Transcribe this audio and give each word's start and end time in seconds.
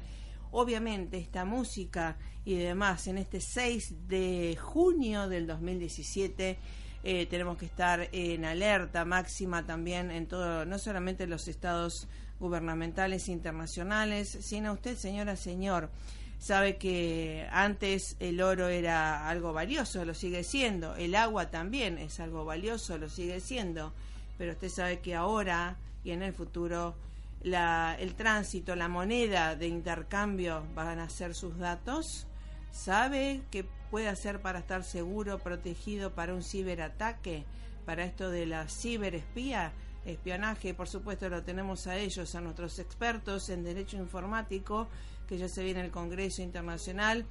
Obviamente 0.50 1.18
esta 1.18 1.44
música 1.46 2.18
y 2.46 2.56
demás 2.56 3.06
en 3.08 3.18
este 3.18 3.42
6 3.42 4.08
de 4.08 4.58
junio 4.59 5.28
del 5.28 5.46
2017 5.46 6.58
eh, 7.04 7.26
tenemos 7.26 7.58
que 7.58 7.66
estar 7.66 8.10
en 8.12 8.46
alerta 8.46 9.06
máxima 9.06 9.66
también 9.66 10.12
en 10.12 10.28
todo, 10.28 10.66
no 10.66 10.78
solamente 10.78 11.24
en 11.24 11.32
los 11.32 11.48
estados 11.48 12.08
gubernamentales 12.40 13.28
internacionales, 13.28 14.38
sino 14.42 14.74
usted, 14.74 14.98
señora, 14.98 15.36
señor, 15.36 15.90
sabe 16.40 16.78
que 16.78 17.48
antes 17.52 18.16
el 18.20 18.42
oro 18.42 18.68
era 18.68 19.30
algo 19.30 19.54
valioso, 19.54 20.06
lo 20.06 20.14
sigue 20.14 20.44
siendo, 20.44 20.96
el 20.96 21.16
agua 21.16 21.52
también 21.52 21.98
es 21.98 22.20
algo 22.20 22.46
valioso, 22.46 22.98
lo 22.98 23.10
sigue 23.10 23.40
siendo, 23.40 23.94
pero 24.38 24.54
usted 24.54 24.70
sabe 24.70 25.00
que 25.00 25.16
ahora 25.16 25.78
y 26.04 26.12
en 26.12 26.24
el 26.24 26.34
futuro 26.34 26.96
la, 27.44 27.96
el 28.00 28.16
tránsito, 28.16 28.76
la 28.76 28.88
moneda 28.88 29.56
de 29.56 29.68
intercambio 29.68 30.64
van 30.76 31.00
a 31.00 31.10
ser 31.10 31.36
sus 31.36 31.58
datos, 31.58 32.28
sabe 32.72 33.42
que 33.52 33.66
puede 33.91 34.07
hacer 34.07 34.41
para 34.41 34.59
estar 34.59 34.84
seguro, 34.85 35.38
protegido 35.40 36.16
para 36.16 36.34
un 36.34 36.41
ciberataque, 36.41 37.44
para 37.85 38.06
esto 38.06 38.31
de 38.31 38.46
la 38.46 38.68
ciberespía, 38.69 39.74
espionaje, 40.06 40.74
por 40.74 40.88
supuesto 40.88 41.29
lo 41.29 41.44
tenemos 41.44 41.85
a 41.88 41.97
ellos, 41.97 42.34
a 42.34 42.41
nuestros 42.41 42.79
expertos 42.79 43.50
en 43.50 43.63
derecho 43.63 43.97
informático, 43.97 44.88
que 45.28 45.38
ya 45.38 45.50
se 45.50 45.63
viene 45.63 45.81
el 45.81 45.91
Congreso 45.91 46.41
Internacional. 46.41 47.25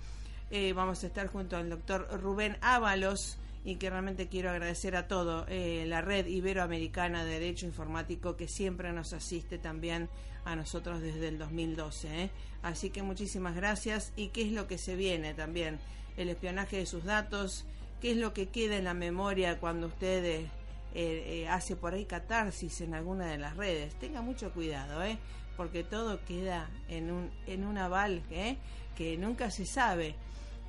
Eh, 0.50 0.72
vamos 0.75 1.03
a 1.03 1.06
estar 1.06 1.28
junto 1.28 1.56
al 1.56 1.71
doctor 1.71 2.09
Rubén 2.21 2.59
Ábalos 2.60 3.38
y 3.65 3.77
que 3.77 3.88
realmente 3.88 4.28
quiero 4.28 4.50
agradecer 4.50 4.97
a 4.97 5.09
todo 5.09 5.47
eh, 5.48 5.84
la 5.87 6.03
red 6.03 6.27
iberoamericana 6.27 7.25
de 7.25 7.41
derecho 7.41 7.66
informático 7.66 8.37
que 8.37 8.48
siempre 8.48 8.92
nos 8.92 9.12
asiste 9.12 9.59
también 9.59 10.09
a 10.44 10.56
nosotros 10.56 11.00
desde 11.00 11.28
el 11.28 11.38
2012. 11.38 12.22
¿eh? 12.25 12.31
Así 12.62 12.91
que 12.91 13.03
muchísimas 13.03 13.56
gracias 13.56 14.12
y 14.16 14.28
qué 14.28 14.42
es 14.42 14.53
lo 14.53 14.66
que 14.66 14.78
se 14.78 14.97
viene 14.97 15.34
también 15.34 15.78
el 16.16 16.28
espionaje 16.28 16.78
de 16.78 16.87
sus 16.87 17.04
datos, 17.04 17.65
qué 18.00 18.12
es 18.12 18.16
lo 18.16 18.32
que 18.32 18.48
queda 18.48 18.76
en 18.76 18.84
la 18.84 18.94
memoria 18.94 19.59
cuando 19.59 19.88
usted 19.88 20.25
eh, 20.25 20.50
eh, 20.94 21.48
hace 21.48 21.76
por 21.76 21.94
ahí 21.94 22.04
catarsis 22.04 22.81
en 22.81 22.94
alguna 22.94 23.26
de 23.26 23.38
las 23.38 23.56
redes. 23.56 23.94
Tenga 23.94 24.22
mucho 24.22 24.53
cuidado, 24.53 25.03
¿eh? 25.03 25.19
porque 25.56 25.84
todo 25.84 26.25
queda 26.25 26.69
en 26.88 27.10
un, 27.10 27.31
en 27.47 27.65
un 27.65 27.78
aval 27.78 28.22
¿eh? 28.31 28.56
que 28.97 29.16
nunca 29.16 29.50
se 29.50 29.66
sabe 29.66 30.15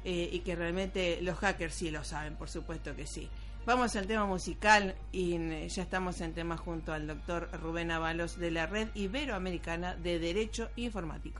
y 0.03 0.40
que 0.40 0.56
realmente 0.56 1.19
los 1.22 1.38
hackers 1.38 1.75
sí 1.75 1.91
lo 1.91 2.03
saben, 2.03 2.35
por 2.35 2.50
supuesto 2.50 2.96
que 2.96 3.06
sí. 3.06 3.29
Vamos 3.68 3.96
al 3.96 4.08
tema 4.08 4.25
musical 4.25 4.96
y 5.12 5.38
ya 5.68 5.84
estamos 5.84 6.19
en 6.22 6.34
tema 6.34 6.58
junto 6.58 6.91
al 6.91 7.06
doctor 7.06 7.52
Rubén 7.62 7.91
Avalos 7.91 8.40
de 8.40 8.50
la 8.50 8.66
Red 8.66 8.88
Iberoamericana 8.96 9.96
de 9.96 10.18
Derecho 10.18 10.72
Informático. 10.75 11.40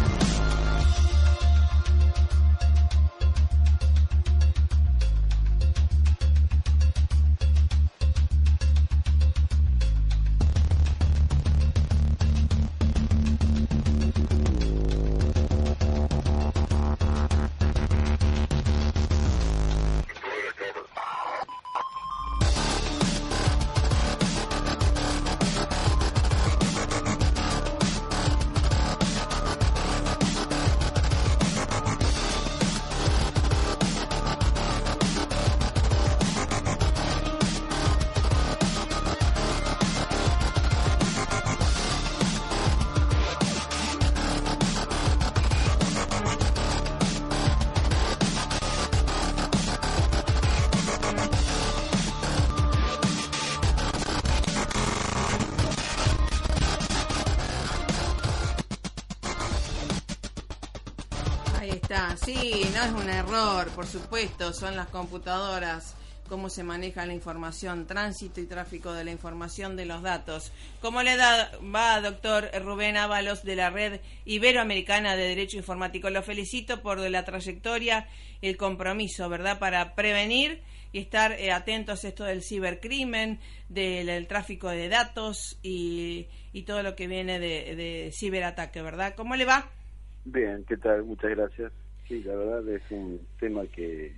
Es 62.85 62.91
un 62.93 63.09
error, 63.09 63.67
por 63.75 63.85
supuesto, 63.85 64.53
son 64.53 64.75
las 64.75 64.87
computadoras 64.87 65.95
cómo 66.27 66.49
se 66.49 66.63
maneja 66.63 67.05
la 67.05 67.13
información, 67.13 67.85
tránsito 67.85 68.39
y 68.39 68.45
tráfico 68.45 68.93
de 68.93 69.03
la 69.03 69.11
información 69.11 69.75
de 69.75 69.85
los 69.85 70.01
datos. 70.01 70.53
¿Cómo 70.79 71.03
le 71.03 71.17
da, 71.17 71.51
va, 71.75 71.99
doctor 71.99 72.49
Rubén 72.63 72.95
Ábalos, 72.95 73.43
de 73.43 73.57
la 73.57 73.69
Red 73.69 73.99
Iberoamericana 74.23 75.17
de 75.17 75.23
Derecho 75.23 75.57
Informático? 75.57 76.09
Lo 76.09 76.23
felicito 76.23 76.81
por 76.81 76.99
la 76.99 77.25
trayectoria, 77.25 78.07
el 78.41 78.55
compromiso, 78.55 79.27
¿verdad?, 79.27 79.59
para 79.59 79.93
prevenir 79.93 80.61
y 80.93 80.99
estar 80.99 81.33
eh, 81.33 81.51
atentos 81.51 82.05
a 82.05 82.07
esto 82.07 82.23
del 82.23 82.43
cibercrimen, 82.43 83.39
del, 83.67 84.25
tráfico 84.27 84.69
de 84.69 84.87
datos 84.87 85.59
y, 85.61 86.29
todo 86.65 86.81
lo 86.81 86.95
que 86.95 87.07
viene 87.07 87.39
de, 87.39 87.75
de 87.75 88.11
ciberataque, 88.13 88.81
¿verdad? 88.81 89.15
¿Cómo 89.17 89.35
le 89.35 89.43
va? 89.43 89.69
Bien, 90.23 90.63
¿qué 90.65 90.77
tal? 90.77 91.03
Muchas 91.03 91.31
gracias. 91.31 91.73
Sí, 92.11 92.21
la 92.23 92.35
verdad 92.35 92.67
es 92.67 92.81
un 92.89 93.25
tema 93.39 93.65
que 93.67 94.11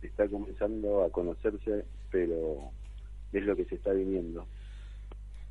está 0.00 0.26
comenzando 0.26 1.04
a 1.04 1.10
conocerse, 1.10 1.84
pero 2.10 2.70
es 3.30 3.44
lo 3.44 3.54
que 3.54 3.66
se 3.66 3.74
está 3.74 3.92
viniendo. 3.92 4.46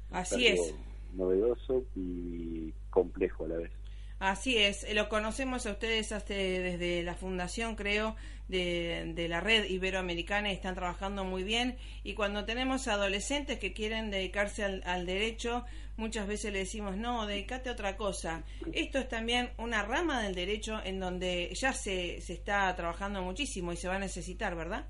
Así 0.10 0.48
es. 0.48 0.74
Novedoso 1.14 1.86
y 1.96 2.74
complejo 2.90 3.46
a 3.46 3.50
la 3.50 3.58
vez. 3.58 3.72
Así 4.18 4.58
es, 4.58 4.92
lo 4.96 5.10
conocemos 5.10 5.68
a 5.68 5.74
ustedes 5.74 6.10
desde 6.10 7.04
la 7.04 7.14
fundación, 7.14 7.76
creo, 7.76 8.16
de, 8.48 9.12
de, 9.14 9.28
la 9.28 9.40
red 9.40 9.66
iberoamericana 9.70 10.50
y 10.50 10.56
están 10.56 10.74
trabajando 10.74 11.24
muy 11.24 11.44
bien. 11.44 11.78
Y 12.04 12.16
cuando 12.16 12.46
tenemos 12.46 12.88
adolescentes 12.88 13.60
que 13.60 13.74
quieren 13.74 14.10
dedicarse 14.10 14.64
al, 14.64 14.82
al, 14.86 15.06
derecho, 15.06 15.66
muchas 15.98 16.28
veces 16.28 16.52
le 16.52 16.60
decimos, 16.60 16.98
no, 16.98 17.26
dedícate 17.26 17.70
a 17.70 17.74
otra 17.74 17.98
cosa. 17.98 18.44
Esto 18.74 19.00
es 19.00 19.08
también 19.08 19.50
una 19.58 19.84
rama 19.84 20.22
del 20.24 20.36
derecho 20.36 20.80
en 20.84 21.00
donde 21.00 21.50
ya 21.54 21.74
se, 21.74 22.22
se 22.22 22.34
está 22.34 22.76
trabajando 22.76 23.22
muchísimo 23.22 23.72
y 23.74 23.78
se 23.78 23.88
va 23.88 23.96
a 23.96 24.00
necesitar, 24.00 24.56
¿verdad? 24.56 24.88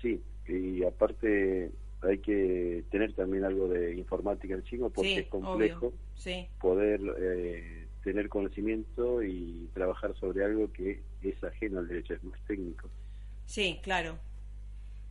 Sí, 0.00 0.22
y 0.46 0.84
aparte 0.84 1.70
hay 2.02 2.18
que 2.18 2.84
tener 2.90 3.12
también 3.14 3.44
algo 3.44 3.68
de 3.68 3.94
informática 3.96 4.54
encima 4.54 4.88
porque 4.88 5.20
es 5.20 5.26
complejo 5.26 5.92
poder 6.60 7.00
eh, 7.18 7.86
tener 8.04 8.28
conocimiento 8.28 9.22
y 9.22 9.68
trabajar 9.74 10.14
sobre 10.18 10.44
algo 10.44 10.72
que 10.72 11.02
es 11.22 11.42
ajeno 11.42 11.80
al 11.80 11.88
derecho, 11.88 12.14
es 12.14 12.24
más 12.24 12.40
técnico. 12.46 12.88
Sí, 13.46 13.80
claro. 13.82 14.18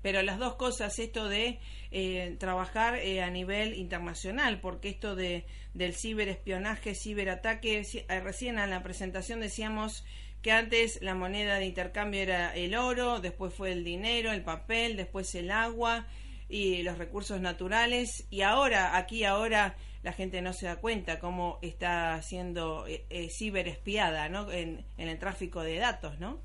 Pero 0.08 0.22
las 0.22 0.40
dos 0.40 0.56
cosas, 0.56 0.98
esto 1.00 1.28
de 1.28 1.60
eh, 1.92 2.38
trabajar 2.40 2.96
eh, 2.96 3.22
a 3.22 3.30
nivel 3.30 3.74
internacional, 3.74 4.62
porque 4.62 4.88
esto 4.88 5.18
de 5.18 5.44
del 5.74 5.96
ciberespionaje, 5.96 6.96
ciberataque, 6.96 7.82
eh, 7.82 8.20
recién 8.22 8.58
en 8.58 8.70
la 8.70 8.84
presentación 8.84 9.42
decíamos 9.42 10.06
que 10.42 10.54
antes 10.54 11.02
la 11.02 11.14
moneda 11.14 11.56
de 11.56 11.66
intercambio 11.66 12.22
era 12.22 12.56
el 12.56 12.76
oro, 12.76 13.20
después 13.20 13.54
fue 13.54 13.74
el 13.74 13.84
dinero, 13.84 14.32
el 14.32 14.44
papel, 14.44 14.96
después 14.96 15.36
el 15.36 15.52
agua 15.52 16.08
y 16.48 16.84
los 16.84 16.98
recursos 16.98 17.42
naturales, 17.42 18.28
y 18.30 18.44
ahora, 18.44 18.96
aquí 18.96 19.26
ahora, 19.26 19.76
la 20.04 20.14
gente 20.14 20.42
no 20.42 20.54
se 20.54 20.68
da 20.68 20.78
cuenta 20.78 21.20
cómo 21.20 21.60
está 21.62 22.22
siendo 22.22 22.86
ciberespiada 23.30 24.30
¿no? 24.30 24.50
en, 24.54 24.86
en 24.98 25.10
el 25.10 25.20
tráfico 25.20 25.64
de 25.64 25.80
datos, 25.80 26.18
¿no? 26.18 26.40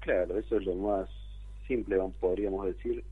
Claro, 0.00 0.38
eso 0.38 0.56
es 0.56 0.64
lo 0.64 0.76
más 0.76 1.10
simple, 1.72 1.96
podríamos 2.20 2.66
decir, 2.66 3.02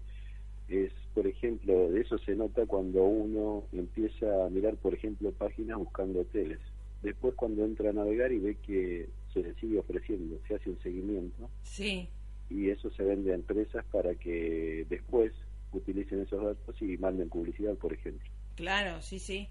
es, 0.68 0.92
por 1.14 1.26
ejemplo, 1.26 1.90
de 1.90 2.00
eso 2.02 2.18
se 2.18 2.34
nota 2.34 2.66
cuando 2.66 3.02
uno 3.04 3.64
empieza 3.72 4.44
a 4.44 4.50
mirar, 4.50 4.76
por 4.76 4.94
ejemplo, 4.94 5.32
páginas 5.32 5.78
buscando 5.78 6.20
hoteles. 6.20 6.60
Después 7.02 7.34
cuando 7.34 7.64
entra 7.64 7.90
a 7.90 7.92
navegar 7.94 8.30
y 8.32 8.38
ve 8.38 8.56
que 8.66 9.08
se 9.32 9.40
le 9.42 9.54
sigue 9.54 9.78
ofreciendo, 9.78 10.38
se 10.46 10.54
hace 10.56 10.70
un 10.70 10.78
seguimiento. 10.82 11.48
Sí. 11.62 12.08
Y 12.50 12.68
eso 12.68 12.90
se 12.90 13.02
vende 13.02 13.32
a 13.32 13.36
empresas 13.36 13.84
para 13.90 14.14
que 14.14 14.86
después 14.90 15.32
utilicen 15.72 16.20
esos 16.20 16.44
datos 16.44 16.82
y 16.82 16.98
manden 16.98 17.30
publicidad, 17.30 17.74
por 17.76 17.94
ejemplo. 17.94 18.28
Claro, 18.56 19.00
sí, 19.00 19.18
sí. 19.18 19.48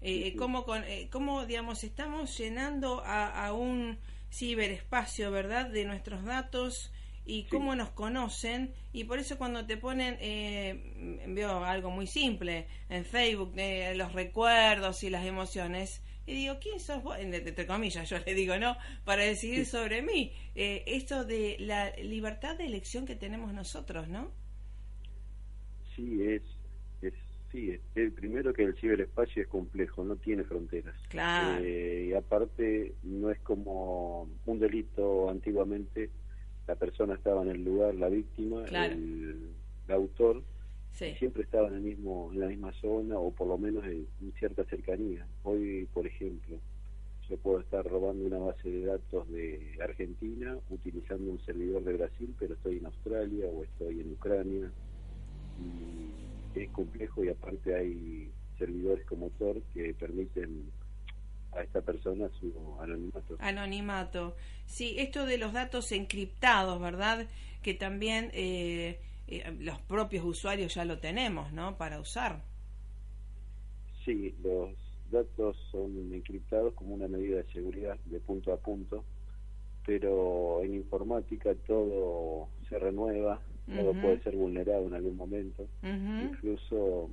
Eh, 0.00 0.34
¿cómo, 0.36 0.64
con, 0.64 0.82
eh, 0.84 1.08
¿Cómo, 1.12 1.44
digamos, 1.44 1.84
estamos 1.84 2.36
llenando 2.38 3.02
a, 3.04 3.46
a 3.46 3.52
un 3.52 3.98
ciberespacio, 4.30 5.30
¿verdad?, 5.30 5.70
de 5.70 5.84
nuestros 5.84 6.24
datos 6.24 6.92
y 7.24 7.44
cómo 7.44 7.76
nos 7.76 7.90
conocen 7.90 8.72
y 8.92 9.04
por 9.04 9.18
eso 9.18 9.38
cuando 9.38 9.64
te 9.64 9.76
ponen 9.76 10.16
eh, 10.20 11.24
veo 11.28 11.64
algo 11.64 11.90
muy 11.90 12.06
simple 12.06 12.66
en 12.88 13.04
Facebook 13.04 13.54
de 13.54 13.94
los 13.94 14.12
recuerdos 14.12 15.04
y 15.04 15.10
las 15.10 15.24
emociones 15.24 16.02
y 16.26 16.34
digo 16.34 16.56
quién 16.60 16.80
sos 16.80 17.02
vos 17.02 17.16
entre 17.18 17.66
comillas 17.66 18.08
yo 18.08 18.18
le 18.24 18.34
digo 18.34 18.56
no 18.58 18.76
para 19.04 19.22
decidir 19.22 19.66
sobre 19.66 20.02
mí. 20.02 20.32
Eh, 20.54 20.82
esto 20.86 21.24
de 21.24 21.56
la 21.60 21.94
libertad 21.96 22.56
de 22.56 22.66
elección 22.66 23.06
que 23.06 23.14
tenemos 23.14 23.52
nosotros 23.52 24.08
no 24.08 24.32
sí 25.94 26.22
es, 26.24 26.42
es 27.02 27.14
sí 27.52 27.78
el 27.94 28.12
primero 28.12 28.52
que 28.52 28.64
el 28.64 28.74
ciberespacio 28.76 29.42
es 29.42 29.48
complejo 29.48 30.02
no 30.02 30.16
tiene 30.16 30.42
fronteras. 30.42 30.96
Claro. 31.08 31.62
Eh, 31.62 32.08
y 32.10 32.14
aparte 32.14 32.94
no 33.04 33.30
es 33.30 33.38
como 33.40 34.28
un 34.46 34.58
delito 34.58 35.30
antiguamente 35.30 36.10
la 36.66 36.76
persona 36.76 37.14
estaba 37.14 37.42
en 37.42 37.50
el 37.50 37.64
lugar, 37.64 37.94
la 37.94 38.08
víctima, 38.08 38.64
el, 38.64 39.50
autor, 39.88 40.42
siempre 40.92 41.42
estaba 41.42 41.68
en 41.68 41.74
el 41.74 41.80
mismo 41.80 42.30
en 42.32 42.40
la 42.40 42.46
misma 42.46 42.72
zona 42.80 43.18
o 43.18 43.30
por 43.30 43.48
lo 43.48 43.58
menos 43.58 43.84
en, 43.84 44.06
cierta 44.38 44.64
cercanía. 44.64 45.26
Hoy, 45.42 45.88
por 45.92 46.06
ejemplo, 46.06 46.58
yo 47.28 47.36
puedo 47.38 47.60
estar 47.60 47.84
robando 47.84 48.26
una 48.26 48.38
base 48.38 48.68
de 48.68 48.86
datos 48.86 49.28
de 49.30 49.76
Argentina 49.82 50.56
utilizando 50.70 51.30
un 51.30 51.40
servidor 51.44 51.84
de 51.84 51.94
Brasil, 51.94 52.34
pero 52.38 52.54
estoy 52.54 52.78
en 52.78 52.86
Australia 52.86 53.46
o 53.46 53.64
estoy 53.64 54.00
en 54.00 54.12
Ucrania 54.12 54.70
y 55.60 56.60
es 56.60 56.70
complejo 56.70 57.24
y 57.24 57.28
aparte 57.28 57.74
hay 57.74 58.30
servidores 58.58 59.04
como 59.06 59.30
Tor 59.30 59.60
que 59.74 59.94
permiten 59.94 60.70
a 61.52 61.62
esta 61.62 61.80
persona 61.80 62.28
su 62.40 62.52
anonimato. 62.80 63.21
Anonimato. 63.42 64.36
Sí, 64.66 64.94
esto 64.98 65.26
de 65.26 65.36
los 65.36 65.52
datos 65.52 65.92
encriptados, 65.92 66.80
¿verdad? 66.80 67.26
Que 67.62 67.74
también 67.74 68.30
eh, 68.32 69.00
eh, 69.28 69.54
los 69.60 69.80
propios 69.82 70.24
usuarios 70.24 70.74
ya 70.74 70.84
lo 70.84 70.98
tenemos, 70.98 71.52
¿no? 71.52 71.76
Para 71.76 72.00
usar. 72.00 72.42
Sí, 74.04 74.34
los 74.42 74.70
datos 75.10 75.56
son 75.70 76.12
encriptados 76.12 76.72
como 76.74 76.94
una 76.94 77.06
medida 77.06 77.36
de 77.36 77.52
seguridad 77.52 77.98
de 78.06 78.18
punto 78.20 78.52
a 78.52 78.56
punto, 78.56 79.04
pero 79.84 80.62
en 80.62 80.74
informática 80.74 81.54
todo 81.66 82.48
se 82.68 82.78
renueva, 82.78 83.40
todo 83.66 83.92
puede 83.92 84.22
ser 84.22 84.34
vulnerado 84.36 84.86
en 84.86 84.94
algún 84.94 85.16
momento, 85.16 85.66
incluso 85.82 87.10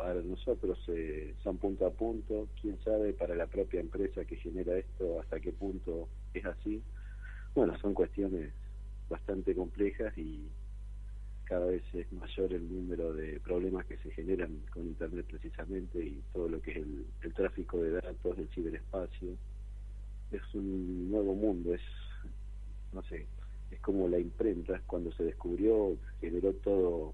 para 0.00 0.22
nosotros 0.22 0.78
eh, 0.88 1.34
son 1.42 1.58
punto 1.58 1.84
a 1.84 1.90
punto, 1.90 2.48
quién 2.58 2.82
sabe 2.82 3.12
para 3.12 3.34
la 3.34 3.46
propia 3.46 3.80
empresa 3.80 4.24
que 4.24 4.36
genera 4.36 4.78
esto 4.78 5.20
hasta 5.20 5.38
qué 5.40 5.52
punto 5.52 6.08
es 6.32 6.42
así. 6.46 6.82
Bueno, 7.54 7.78
son 7.80 7.92
cuestiones 7.92 8.50
bastante 9.10 9.54
complejas 9.54 10.16
y 10.16 10.48
cada 11.44 11.66
vez 11.66 11.82
es 11.92 12.10
mayor 12.12 12.54
el 12.54 12.66
número 12.72 13.12
de 13.12 13.40
problemas 13.40 13.84
que 13.84 13.98
se 13.98 14.10
generan 14.12 14.62
con 14.72 14.86
Internet 14.86 15.26
precisamente 15.28 16.02
y 16.02 16.22
todo 16.32 16.48
lo 16.48 16.62
que 16.62 16.70
es 16.70 16.76
el, 16.78 17.04
el 17.20 17.34
tráfico 17.34 17.82
de 17.82 17.90
datos, 17.90 18.38
el 18.38 18.48
ciberespacio. 18.54 19.36
Es 20.32 20.54
un 20.54 21.10
nuevo 21.10 21.34
mundo, 21.34 21.74
es, 21.74 21.82
no 22.94 23.02
sé, 23.02 23.26
es 23.70 23.80
como 23.80 24.08
la 24.08 24.18
imprenta 24.18 24.80
cuando 24.86 25.12
se 25.12 25.24
descubrió, 25.24 25.98
generó 26.22 26.54
todo 26.54 27.12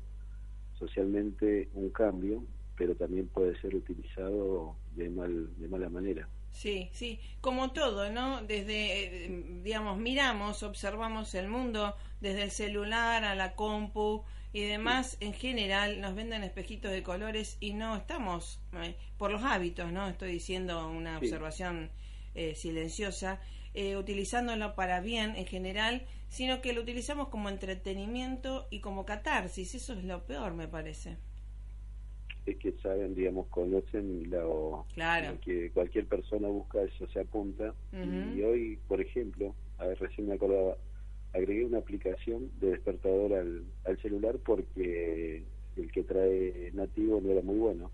socialmente 0.79 1.69
un 1.75 1.91
cambio 1.91 2.45
pero 2.77 2.95
también 2.95 3.29
puede 3.29 3.59
ser 3.61 3.75
utilizado 3.75 4.77
de 4.95 5.09
mal 5.11 5.57
de 5.59 5.69
mala 5.69 5.89
manera. 5.89 6.29
Sí, 6.57 6.89
sí, 6.93 7.21
como 7.43 7.73
todo, 7.73 8.11
¿no? 8.11 8.43
Desde, 8.43 9.27
eh, 9.27 9.45
digamos, 9.63 9.99
miramos, 9.99 10.63
observamos 10.63 11.35
el 11.35 11.49
mundo 11.49 11.95
desde 12.23 12.45
el 12.45 12.51
celular 12.51 13.25
a 13.25 13.35
la 13.35 13.55
compu 13.55 14.25
y 14.55 14.63
demás, 14.63 15.19
en 15.21 15.35
general 15.35 16.01
nos 16.01 16.15
venden 16.15 16.45
espejitos 16.45 16.93
de 16.93 17.03
colores 17.03 17.59
y 17.61 17.75
no 17.75 17.95
estamos, 17.95 18.63
eh, 18.73 18.97
por 19.19 19.31
los 19.31 19.43
hábitos, 19.43 19.93
¿no? 19.93 20.09
Estoy 20.09 20.33
diciendo 20.33 20.89
una 20.89 21.19
observación 21.19 21.91
eh, 22.35 22.55
silenciosa, 22.55 23.41
utilizándolo 23.99 24.75
para 24.75 25.01
bien 25.03 25.37
en 25.37 25.45
general, 25.45 26.07
sino 26.31 26.63
que 26.63 26.73
lo 26.73 26.81
utilizamos 26.81 27.29
como 27.29 27.51
entretenimiento 27.51 28.67
y 28.71 28.81
como 28.81 29.05
catarsis, 29.05 29.75
eso 29.75 29.93
es 29.93 30.05
lo 30.05 30.25
peor, 30.25 30.55
me 30.55 30.67
parece 30.67 31.19
es 32.47 32.57
que 32.59 32.73
saben, 32.83 33.15
digamos, 33.15 33.49
conocen 33.49 34.31
lo, 34.31 34.87
que 35.41 35.71
cualquier 35.73 36.07
persona 36.07 36.49
busca, 36.49 36.83
eso 36.83 37.07
se 37.09 37.21
apunta. 37.21 37.75
Y 37.93 38.43
hoy, 38.43 38.79
por 38.89 39.01
ejemplo, 39.01 39.55
a 39.79 39.87
ver, 39.87 39.99
recién 39.99 40.29
me 40.29 40.35
acordaba, 40.35 40.77
agregué 41.35 41.65
una 41.65 41.79
aplicación 41.79 42.51
de 42.61 42.71
despertador 42.71 43.35
al, 43.35 43.65
al 43.85 43.99
celular 43.99 44.37
porque 44.45 45.45
el 45.77 45.93
que 45.93 46.03
trae 46.05 46.71
nativo 46.73 47.21
no 47.21 47.31
era 47.31 47.43
muy 47.43 47.57
bueno. 47.59 47.91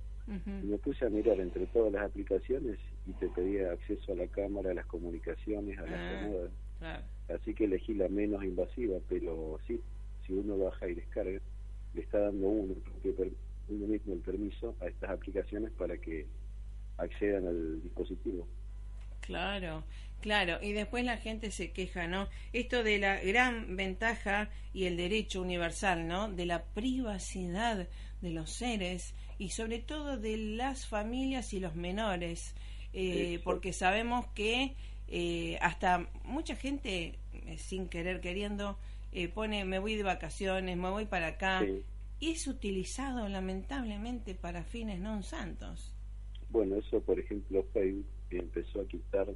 Y 0.47 0.67
me 0.67 0.79
puse 0.79 1.05
a 1.05 1.11
mirar 1.11 1.41
entre 1.41 1.67
todas 1.67 1.93
las 1.93 2.05
aplicaciones 2.05 2.79
y 3.07 3.13
te 3.15 3.29
pedía 3.29 3.73
acceso 3.73 4.13
a 4.13 4.17
la 4.17 4.29
cámara, 4.29 4.71
a 4.71 4.75
las 4.75 4.87
comunicaciones, 4.87 5.79
a 5.79 5.83
las 5.83 6.51
ah. 6.81 7.03
Así 7.29 7.55
que 7.55 7.65
elegí 7.65 7.95
la 7.95 8.09
menos 8.09 8.45
invasiva, 8.45 8.99
pero 9.09 9.59
sí, 9.67 9.81
si 10.25 10.33
uno 10.33 10.57
baja 10.57 10.89
y 10.89 10.95
descarga, 10.95 11.41
le 11.95 12.01
está 12.01 12.19
dando 12.21 12.49
uno, 12.49 12.75
uno 13.69 13.87
mismo 13.87 14.15
el 14.15 14.21
permiso 14.21 14.77
a 14.81 14.87
estas 14.87 15.11
aplicaciones 15.11 15.71
para 15.73 15.97
que 15.99 16.27
accedan 16.99 17.47
al 17.47 17.83
dispositivo. 17.83 18.47
Claro, 19.21 19.85
claro. 20.21 20.59
Y 20.63 20.73
después 20.73 21.05
la 21.05 21.17
gente 21.17 21.51
se 21.51 21.71
queja, 21.71 22.07
¿no? 22.07 22.29
Esto 22.53 22.83
de 22.83 22.99
la 22.99 23.21
gran 23.21 23.77
ventaja 23.77 24.51
y 24.75 24.85
el 24.85 24.97
derecho 24.97 25.41
universal, 25.41 26.07
¿no? 26.07 26.31
De 26.31 26.47
la 26.47 26.65
privacidad 26.65 27.89
de 28.21 28.31
los 28.31 28.51
seres 28.51 29.15
y 29.39 29.51
sobre 29.51 29.81
todo 29.81 30.17
de 30.19 30.37
las 30.37 30.87
familias 30.87 31.53
y 31.53 31.61
los 31.61 31.75
menores, 31.75 32.55
eh, 32.93 33.41
porque 33.45 33.73
sabemos 33.73 34.27
que 34.35 34.75
eh, 35.09 35.59
hasta 35.61 36.09
mucha 36.25 36.55
gente, 36.55 37.19
eh, 37.33 37.59
sin 37.59 37.89
querer 37.89 38.21
queriendo, 38.21 38.79
pone 39.35 39.65
me 39.67 39.79
voy 39.79 39.97
de 39.97 40.05
vacaciones, 40.05 40.77
me 40.77 40.89
voy 40.89 41.05
para 41.05 41.27
acá, 41.27 41.63
y 41.65 41.83
es 42.31 42.47
utilizado 42.47 43.29
lamentablemente 43.29 44.35
para 44.35 44.63
fines 44.63 45.01
no 45.01 45.23
santos. 45.23 45.93
Bueno, 46.51 46.77
eso 46.77 47.01
por 47.01 47.19
ejemplo 47.19 47.65
Facebook 47.73 48.07
empezó 48.31 48.81
a 48.81 48.87
quitar 48.87 49.27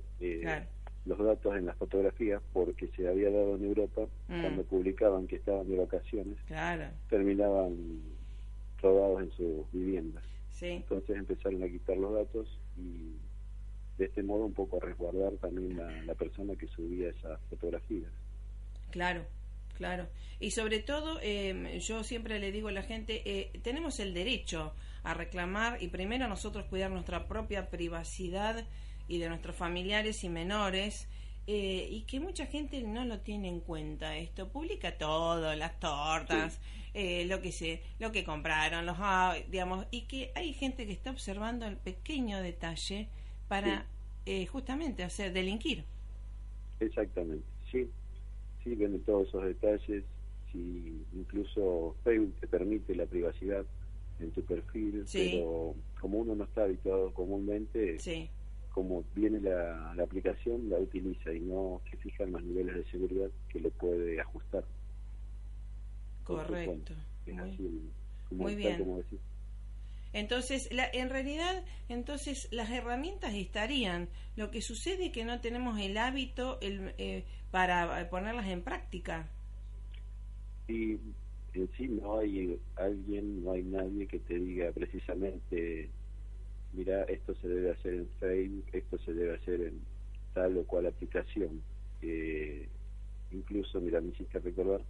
los 1.05 1.19
datos 1.19 1.57
en 1.57 1.67
las 1.67 1.77
fotografías 1.77 2.43
porque 2.53 2.89
se 2.89 3.09
había 3.09 3.31
dado 3.31 3.57
en 3.57 3.65
Europa 3.65 4.03
mm. 4.29 4.41
cuando 4.41 4.65
publicaban 4.65 5.27
que 5.27 5.37
estaban 5.37 5.69
de 5.69 5.77
vacaciones, 5.77 6.39
terminaban 7.09 8.03
robados 8.81 9.23
en 9.23 9.31
sus 9.33 9.73
viviendas. 9.73 10.25
Entonces 10.61 11.17
empezaron 11.17 11.63
a 11.63 11.69
quitar 11.69 11.97
los 11.97 12.15
datos 12.15 12.61
y 12.77 13.15
de 13.99 14.07
este 14.07 14.23
modo 14.23 14.47
un 14.47 14.53
poco 14.53 14.79
a 14.79 14.81
resguardar 14.81 15.33
también 15.35 15.77
la, 15.77 15.91
la 16.05 16.15
persona 16.15 16.55
que 16.57 16.67
subía 16.69 17.11
esas 17.11 17.41
fotografías. 17.51 18.11
Claro, 18.91 19.25
claro. 19.77 20.09
Y 20.41 20.51
sobre 20.51 20.81
todo, 20.81 21.19
eh, 21.23 21.81
yo 21.81 22.05
siempre 22.05 22.39
le 22.39 22.53
digo 22.53 22.69
a 22.69 22.73
la 22.73 22.83
gente, 22.83 23.23
eh, 23.25 23.51
tenemos 23.63 24.01
el 24.01 24.15
derecho 24.15 24.75
a 25.03 25.15
reclamar 25.15 25.83
y 25.83 25.89
primero 25.89 26.27
nosotros 26.29 26.65
cuidar 26.67 26.91
nuestra 26.91 27.27
propia 27.29 27.71
privacidad 27.71 28.65
y 29.09 29.19
de 29.19 29.29
nuestros 29.29 29.55
familiares 29.55 30.25
y 30.25 30.29
menores 30.29 31.09
eh, 31.47 31.87
y 31.91 32.03
que 32.03 32.19
mucha 32.19 32.47
gente 32.47 32.83
no 32.83 33.05
lo 33.05 33.21
tiene 33.21 33.49
en 33.49 33.61
cuenta 33.61 34.17
esto. 34.17 34.49
Publica 34.49 34.99
todo 34.99 35.55
las 35.55 35.79
tortas 35.79 36.59
eh, 36.93 37.25
lo 37.27 37.41
que 37.41 37.53
se 37.53 37.83
lo 37.99 38.11
que 38.11 38.25
compraron 38.25 38.87
los 38.87 38.97
digamos 39.49 39.87
y 39.91 40.07
que 40.07 40.33
hay 40.35 40.55
gente 40.55 40.87
que 40.87 40.93
está 40.93 41.11
observando 41.11 41.67
el 41.67 41.77
pequeño 41.77 42.41
detalle 42.41 43.09
para 43.49 43.87
eh, 44.25 44.47
justamente 44.47 45.05
hacer 45.05 45.33
delinquir. 45.33 45.85
Exactamente 46.81 47.47
sí 47.71 47.87
sí 48.67 48.75
ven 48.75 49.01
todos 49.01 49.29
esos 49.29 49.45
detalles 49.45 50.05
si 50.51 51.07
incluso 51.15 51.97
Facebook 52.03 52.35
te 52.41 52.49
permite 52.49 52.95
la 52.95 53.07
privacidad 53.07 53.65
en 54.19 54.31
tu 54.33 54.43
perfil 54.43 55.05
pero 55.13 55.75
como 56.01 56.19
uno 56.19 56.35
no 56.35 56.45
está 56.45 56.65
habituado 56.65 57.15
comúnmente 57.15 57.99
sí 58.01 58.29
como 58.77 59.05
viene 59.15 59.41
la, 59.41 59.95
aplicación, 60.03 60.69
la 60.69 60.79
utiliza 60.79 61.33
y 61.33 61.41
no 61.41 61.81
se 61.91 61.97
fija 61.97 62.25
en 62.25 62.33
los 62.33 62.43
niveles 62.43 62.75
de 62.75 62.85
seguridad 62.91 63.31
que 63.49 63.59
le 63.59 63.71
puede 63.71 64.21
ajustar. 64.21 64.67
Correcto. 66.25 66.93
muy, 68.33 68.55
bien. 68.55 69.07
Entonces, 70.17 70.73
la, 70.73 70.89
en 70.93 71.11
realidad, 71.11 71.65
entonces 71.89 72.49
las 72.51 72.71
herramientas 72.71 73.35
estarían. 73.35 74.09
Lo 74.35 74.51
que 74.51 74.63
sucede 74.63 75.07
es 75.07 75.13
que 75.13 75.25
no 75.25 75.41
tenemos 75.41 75.79
el 75.79 75.97
hábito 75.99 76.59
el, 76.61 76.95
eh, 76.99 77.25
para 77.51 78.09
ponerlas 78.09 78.47
en 78.47 78.63
práctica. 78.63 79.29
Y 80.69 80.99
en 81.55 81.71
sí 81.77 81.89
no 81.89 82.19
hay 82.19 82.59
alguien, 82.77 83.45
no 83.45 83.53
hay 83.53 83.63
nadie 83.63 84.07
que 84.07 84.19
te 84.19 84.39
diga 84.39 84.73
precisamente 84.73 85.91
mira, 86.73 87.05
esto 87.05 87.35
se 87.37 87.49
debe 87.49 87.73
hacer 87.73 87.95
en 87.95 88.09
Facebook, 88.21 88.67
esto 88.73 88.99
se 88.99 89.15
debe 89.15 89.35
hacer 89.35 89.61
en 89.61 89.81
tal 90.35 90.57
o 90.59 90.65
cual 90.65 90.87
aplicación. 90.87 91.63
Eh, 92.03 92.69
incluso, 93.33 93.81
mira, 93.81 94.01
me 94.01 94.11
hiciste 94.11 94.39
recordar, 94.39 94.83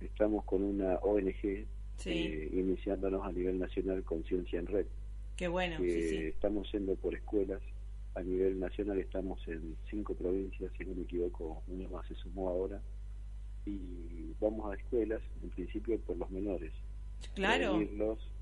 estamos 0.00 0.44
con 0.44 0.62
una 0.62 0.96
ONG 0.96 1.66
eh, 2.06 2.48
iniciándonos 2.52 3.24
a 3.24 3.32
nivel 3.32 3.58
nacional 3.58 4.02
con 4.02 4.24
Ciencia 4.24 4.58
en 4.58 4.66
Red. 4.66 4.86
Qué 5.36 5.48
bueno, 5.48 5.76
Estamos 5.82 6.70
yendo 6.72 6.94
por 6.96 7.14
escuelas. 7.14 7.60
A 8.14 8.22
nivel 8.22 8.60
nacional 8.60 8.98
estamos 8.98 9.40
en 9.48 9.76
cinco 9.90 10.14
provincias, 10.14 10.70
si 10.76 10.84
no 10.84 10.94
me 10.94 11.02
equivoco, 11.02 11.62
una 11.68 11.88
más 11.88 12.06
se 12.06 12.14
sumó 12.14 12.50
ahora. 12.50 12.80
Y 13.64 14.34
vamos 14.40 14.70
a 14.70 14.76
escuelas, 14.76 15.22
en 15.42 15.50
principio 15.50 15.98
por 16.00 16.16
los 16.16 16.30
menores. 16.30 16.72
Claro. 17.34 17.80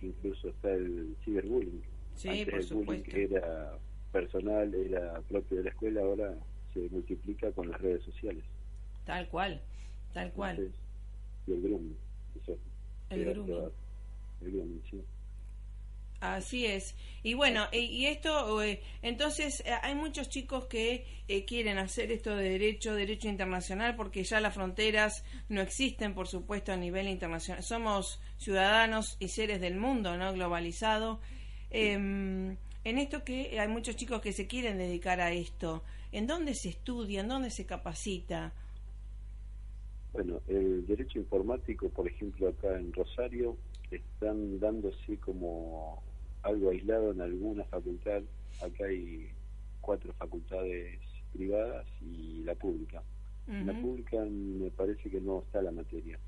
incluso 0.00 0.48
está 0.48 0.72
el 0.72 1.14
ciberbullying 1.22 1.82
Sí, 2.16 2.46
por 2.50 2.62
supuesto. 2.62 3.16
era 3.16 3.78
personal, 4.12 4.74
era 4.74 5.20
propio 5.22 5.58
de 5.58 5.64
la 5.64 5.70
escuela, 5.70 6.02
ahora 6.02 6.34
se 6.74 6.80
multiplica 6.90 7.50
con 7.52 7.70
las 7.70 7.80
redes 7.80 8.02
sociales. 8.04 8.44
Tal 9.04 9.28
cual, 9.28 9.60
tal 10.12 10.32
cual. 10.32 10.70
y 11.46 11.52
el 11.52 11.62
grooming, 11.62 11.96
El 13.10 13.24
grooming. 13.24 13.70
El 14.40 14.52
grooming, 14.52 14.82
sí. 14.90 15.04
Así 16.20 16.66
es. 16.66 16.94
Y 17.22 17.32
bueno, 17.32 17.66
y 17.72 18.04
esto, 18.04 18.62
eh, 18.62 18.82
entonces 19.00 19.62
eh, 19.64 19.72
hay 19.82 19.94
muchos 19.94 20.28
chicos 20.28 20.66
que 20.66 21.06
eh, 21.28 21.46
quieren 21.46 21.78
hacer 21.78 22.12
esto 22.12 22.36
de 22.36 22.50
derecho, 22.50 22.94
derecho 22.94 23.28
internacional, 23.28 23.96
porque 23.96 24.22
ya 24.22 24.38
las 24.40 24.52
fronteras 24.52 25.24
no 25.48 25.62
existen, 25.62 26.14
por 26.14 26.28
supuesto, 26.28 26.72
a 26.72 26.76
nivel 26.76 27.08
internacional. 27.08 27.62
Somos 27.62 28.20
ciudadanos 28.36 29.16
y 29.18 29.28
seres 29.28 29.62
del 29.62 29.76
mundo, 29.76 30.18
¿no? 30.18 30.34
Globalizado. 30.34 31.20
Em, 31.70 32.56
en 32.84 32.98
esto 32.98 33.24
que 33.24 33.58
hay 33.58 33.68
muchos 33.68 33.96
chicos 33.96 34.20
que 34.20 34.34
se 34.34 34.46
quieren 34.46 34.76
dedicar 34.76 35.22
a 35.22 35.32
esto, 35.32 35.82
¿en 36.12 36.26
dónde 36.26 36.54
se 36.54 36.68
estudia, 36.68 37.20
en 37.20 37.28
dónde 37.28 37.50
se 37.50 37.64
capacita? 37.64 38.52
Bueno, 40.12 40.40
el 40.48 40.86
derecho 40.86 41.18
informático, 41.18 41.88
por 41.88 42.06
ejemplo, 42.08 42.48
acá 42.48 42.76
en 42.78 42.92
Rosario, 42.92 43.56
están 43.90 44.58
dándose 44.58 45.18
como 45.18 46.02
algo 46.42 46.70
aislado 46.70 47.12
en 47.12 47.20
alguna 47.20 47.64
facultad. 47.64 48.22
Acá 48.60 48.86
hay 48.86 49.30
cuatro 49.80 50.12
facultades 50.14 50.98
privadas 51.32 51.86
y 52.00 52.42
la 52.44 52.54
pública. 52.54 53.02
La 53.46 53.72
pública 53.80 54.24
me 54.24 54.70
parece 54.70 55.10
que 55.10 55.20
no 55.20 55.40
está 55.40 55.60
la 55.60 55.72
materia. 55.72 56.20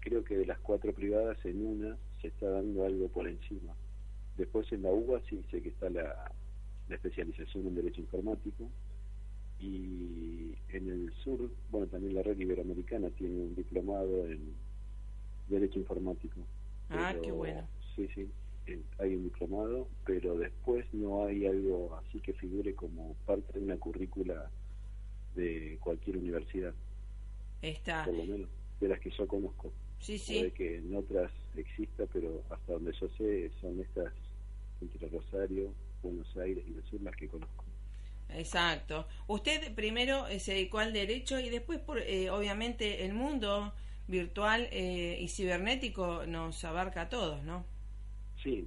Creo 0.00 0.24
que 0.24 0.38
de 0.38 0.46
las 0.46 0.58
cuatro 0.60 0.94
privadas 0.94 1.36
en 1.44 1.62
una 1.62 1.98
se 2.22 2.28
está 2.28 2.48
dando 2.48 2.86
algo 2.86 3.08
por 3.08 3.28
encima. 3.28 3.74
Después 4.38 4.72
en 4.72 4.82
la 4.82 4.90
UBA 4.90 5.20
sí 5.28 5.44
sé 5.50 5.60
que 5.60 5.68
está 5.68 5.90
la, 5.90 6.32
especialización 6.88 7.66
en 7.66 7.74
Derecho 7.74 8.00
Informático 8.00 8.70
y 9.60 10.54
en 10.70 10.88
el 10.88 11.12
sur, 11.24 11.50
bueno, 11.70 11.86
también 11.86 12.14
la 12.14 12.22
red 12.22 12.38
iberoamericana 12.38 13.10
tiene 13.10 13.40
un 13.40 13.54
diplomado 13.54 14.26
en 14.26 14.54
Derecho 15.48 15.78
Informático. 15.78 16.40
Ah, 16.90 17.14
qué 17.22 17.32
bueno. 17.32 17.66
Sí, 17.96 18.08
sí, 18.14 18.28
hay 18.98 19.14
un 19.14 19.24
diplomado, 19.24 19.88
pero 20.04 20.36
después 20.36 20.86
no 20.92 21.24
hay 21.26 21.46
algo 21.46 21.96
así 21.96 22.20
que 22.20 22.32
figure 22.34 22.74
como 22.74 23.14
parte 23.26 23.58
de 23.58 23.64
una 23.64 23.76
currícula 23.76 24.50
de 25.34 25.78
cualquier 25.80 26.18
universidad. 26.18 26.74
Está. 27.62 28.04
Por 28.04 28.14
lo 28.14 28.24
menos, 28.24 28.48
de 28.80 28.88
las 28.88 29.00
que 29.00 29.10
yo 29.10 29.26
conozco. 29.26 29.72
Sí, 30.00 30.18
sí. 30.18 30.38
Puede 30.38 30.52
que 30.52 30.76
en 30.76 30.94
otras 30.94 31.32
exista, 31.56 32.06
pero 32.12 32.42
hasta 32.50 32.72
donde 32.72 32.92
yo 32.92 33.08
sé 33.16 33.50
son 33.60 33.80
estas 33.80 34.12
entre 34.80 35.08
Rosario, 35.08 35.72
Buenos 36.02 36.36
Aires 36.36 36.64
y 36.68 36.74
el 36.74 36.84
sur 36.84 37.00
las 37.02 37.16
que 37.16 37.26
conozco. 37.28 37.64
Exacto. 38.34 39.06
Usted 39.26 39.74
primero 39.74 40.26
eh, 40.28 40.38
se 40.38 40.52
dedicó 40.52 40.78
al 40.78 40.92
derecho 40.92 41.40
y 41.40 41.48
después, 41.48 41.78
por, 41.80 41.98
eh, 41.98 42.30
obviamente, 42.30 43.04
el 43.04 43.14
mundo 43.14 43.72
virtual 44.06 44.68
eh, 44.70 45.18
y 45.20 45.28
cibernético 45.28 46.26
nos 46.26 46.64
abarca 46.64 47.02
a 47.02 47.08
todos, 47.08 47.42
¿no? 47.44 47.64
Sí, 48.42 48.66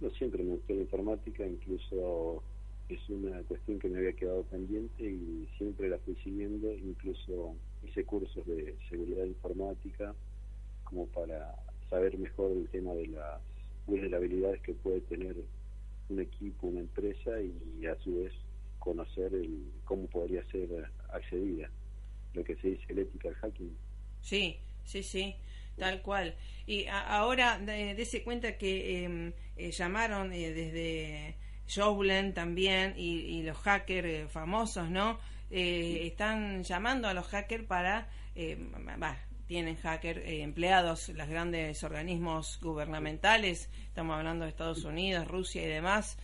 no 0.00 0.10
siempre 0.10 0.42
me 0.42 0.54
gustó 0.54 0.74
la 0.74 0.80
informática, 0.80 1.46
incluso 1.46 2.42
es 2.88 3.08
una 3.08 3.40
cuestión 3.42 3.78
que 3.78 3.88
me 3.88 3.98
había 3.98 4.12
quedado 4.12 4.42
pendiente 4.44 5.04
y 5.04 5.48
siempre 5.56 5.88
la 5.88 5.98
fui 5.98 6.14
siguiendo, 6.16 6.72
incluso 6.72 7.54
hice 7.86 8.04
cursos 8.04 8.46
de 8.46 8.74
seguridad 8.88 9.24
informática 9.24 10.14
como 10.84 11.06
para 11.06 11.54
saber 11.88 12.18
mejor 12.18 12.52
el 12.52 12.68
tema 12.68 12.92
de 12.94 13.06
las 13.08 13.40
vulnerabilidades 13.86 14.60
que 14.62 14.74
puede 14.74 15.00
tener 15.02 15.36
un 16.08 16.20
equipo, 16.20 16.66
una 16.66 16.80
empresa 16.80 17.40
y 17.40 17.86
a 17.86 17.96
su 18.00 18.16
vez 18.16 18.32
conocer 18.84 19.32
el 19.34 19.72
cómo 19.84 20.06
podría 20.08 20.44
ser 20.50 20.68
accedida, 21.08 21.70
lo 22.34 22.44
que 22.44 22.54
se 22.56 22.68
dice 22.68 22.84
el 22.90 22.98
ethical 22.98 23.34
hacking. 23.36 23.74
Sí, 24.20 24.58
sí, 24.84 25.02
sí, 25.02 25.34
tal 25.78 26.02
cual. 26.02 26.34
Y 26.66 26.86
ahora 26.86 27.58
dése 27.58 28.22
cuenta 28.22 28.58
que 28.58 29.04
em, 29.04 29.32
eh, 29.56 29.70
llamaron 29.70 30.32
eh, 30.32 30.52
desde 30.52 31.36
Joblen 31.66 32.34
también 32.34 32.94
y, 32.96 33.42
los 33.42 33.56
hackers 33.58 34.08
eh, 34.08 34.26
famosos, 34.28 34.90
¿no? 34.90 35.18
eh, 35.50 36.06
están 36.06 36.62
llamando 36.62 37.08
a 37.08 37.14
los 37.14 37.26
hackers 37.28 37.64
para, 37.64 38.08
eh, 38.34 38.58
tienen 39.46 39.76
hackers 39.76 40.20
empleados, 40.24 41.08
los 41.10 41.28
grandes 41.28 41.82
organismos 41.84 42.58
gubernamentales, 42.60 43.70
estamos 43.86 44.16
hablando 44.16 44.44
de 44.44 44.50
Estados 44.50 44.84
Unidos, 44.84 45.28
Rusia 45.28 45.62
y 45.62 45.66
demás, 45.66 46.18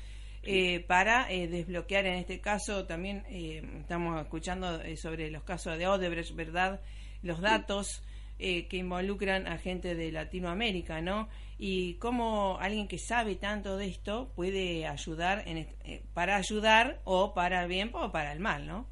para 0.87 1.27
desbloquear 1.27 2.07
en 2.07 2.15
este 2.15 2.41
caso 2.41 2.87
también 2.87 3.25
estamos 3.29 4.21
escuchando 4.21 4.81
sobre 4.97 5.31
los 5.31 5.43
casos 5.43 5.77
de 5.79 5.87
Odebrecht, 5.87 6.35
¿verdad? 6.35 6.81
Los 7.23 7.41
datos 7.41 8.03
que 8.39 8.67
involucran 8.73 9.47
a 9.47 9.59
gente 9.59 9.95
de 9.95 10.11
Latinoamérica, 10.13 11.01
¿no? 11.01 11.29
y 11.63 11.95
cómo 11.97 12.57
alguien 12.59 12.89
que 12.89 12.97
sabe 12.97 13.37
tanto 13.37 13.77
de 13.77 13.87
esto 13.87 14.33
puede 14.35 14.87
ayudar 14.87 15.47
en, 15.47 15.59
eh, 15.85 16.03
para 16.15 16.37
ayudar 16.37 17.03
o 17.05 17.35
para 17.35 17.63
el 17.63 17.69
bien 17.69 17.91
o 17.93 18.11
para 18.11 18.33
el 18.33 18.41
mal, 18.41 18.67
¿no? 18.67 18.87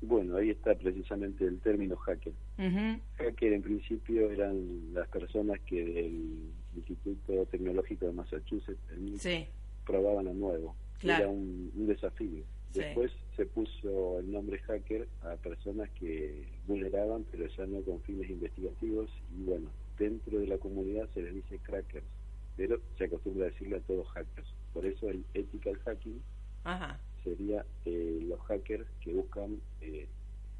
Bueno, 0.00 0.36
ahí 0.36 0.48
está 0.48 0.74
precisamente 0.74 1.44
el 1.44 1.60
término 1.60 1.96
hacker. 1.96 2.32
Hacker 3.18 3.52
en 3.52 3.62
principio 3.62 4.30
eran 4.30 4.94
las 4.94 5.06
personas 5.08 5.60
que 5.66 5.84
del 5.84 6.50
Instituto 6.74 7.44
Tecnológico 7.50 8.06
de 8.06 8.12
Massachusetts 8.12 8.80
probaban 9.86 10.28
a 10.28 10.32
nuevo. 10.32 10.74
Era 11.02 11.28
un, 11.28 11.70
desafío. 11.86 12.44
Después 12.72 13.12
se 13.36 13.46
puso 13.46 14.18
el 14.18 14.32
nombre 14.32 14.58
hacker 14.58 15.06
a 15.22 15.36
personas 15.36 15.88
que 15.90 16.44
vulneraban, 16.66 17.24
pero 17.30 17.46
ya 17.46 17.66
no 17.66 17.80
con 17.82 18.00
fines 18.00 18.28
investigativos. 18.30 19.10
Y 19.38 19.44
bueno, 19.44 19.70
dentro 19.98 20.40
de 20.40 20.46
la 20.46 20.58
comunidad 20.58 21.08
se 21.14 21.22
les 21.22 21.34
dice 21.34 21.58
crackers, 21.58 22.06
pero 22.56 22.80
se 22.98 23.04
acostumbra 23.04 23.46
a 23.46 23.50
decirle 23.50 23.76
a 23.76 23.80
todos 23.80 24.08
hackers. 24.08 24.48
Por 24.72 24.86
eso 24.86 25.08
el 25.08 25.24
ethical 25.34 25.78
hacking 25.84 26.20
sería 27.22 27.64
eh, 27.84 28.20
los 28.22 28.40
hackers 28.42 28.86
que 29.00 29.12
buscan 29.12 29.60
eh, 29.80 30.06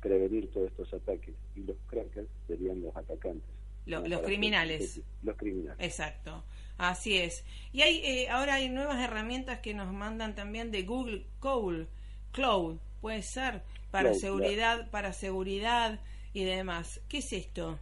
prevenir 0.00 0.50
todos 0.52 0.70
estos 0.70 0.92
ataques 0.92 1.34
y 1.56 1.60
los 1.60 1.76
crackers 1.86 2.28
serían 2.46 2.82
los 2.82 2.94
atacantes. 2.96 3.48
los 3.86 4.20
criminales. 4.22 5.00
Los 5.22 5.36
criminales. 5.36 5.84
Exacto. 5.84 6.44
Así 6.78 7.18
es. 7.18 7.44
Y 7.72 7.82
hay 7.82 7.98
eh, 8.04 8.28
ahora 8.28 8.54
hay 8.54 8.68
nuevas 8.68 9.00
herramientas 9.00 9.60
que 9.60 9.74
nos 9.74 9.92
mandan 9.92 10.34
también 10.34 10.70
de 10.70 10.82
Google 10.82 11.24
Cloud, 11.40 11.86
Cloud, 12.32 12.78
puede 13.00 13.22
ser 13.22 13.62
para 13.90 14.12
seguridad, 14.14 14.90
para 14.90 15.12
seguridad 15.12 16.00
y 16.32 16.44
demás. 16.44 17.00
¿Qué 17.08 17.18
es 17.18 17.32
esto? 17.32 17.78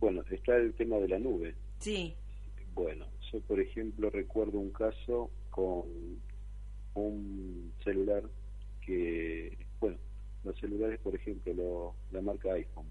Bueno, 0.00 0.22
está 0.30 0.56
el 0.56 0.72
tema 0.74 0.96
de 0.96 1.08
la 1.08 1.18
nube. 1.18 1.54
Sí. 1.78 2.14
Bueno, 2.74 3.06
yo 3.30 3.40
por 3.40 3.60
ejemplo 3.60 4.08
recuerdo 4.08 4.58
un 4.58 4.70
caso 4.70 5.30
con 5.50 5.84
un 6.94 7.72
celular 7.84 8.22
que, 8.80 9.58
bueno, 9.80 9.98
los 10.44 10.58
celulares, 10.58 10.98
por 11.00 11.14
ejemplo, 11.14 11.94
la 12.10 12.22
marca 12.22 12.52
iPhone, 12.52 12.86